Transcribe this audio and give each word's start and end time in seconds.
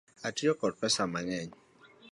Atiyo 0.27 0.51
kod 0.59 0.73
pesa 0.81 1.03
mang'eny. 1.13 1.51